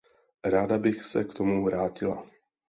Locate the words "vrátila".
1.65-2.25